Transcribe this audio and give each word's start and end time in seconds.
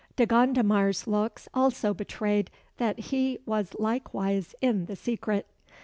De 0.15 0.25
Gondomar's 0.25 1.05
looks 1.05 1.47
also 1.53 1.93
betrayed 1.93 2.49
that 2.77 2.97
he 2.97 3.37
was 3.45 3.75
likewise 3.77 4.55
in 4.59 4.85
the 4.87 4.95
secret. 4.95 5.45